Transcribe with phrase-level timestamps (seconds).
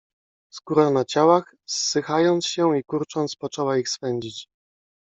[0.49, 4.47] Skóra na ciałach, zsychając się i kurcząc, poczęła ich swędzić.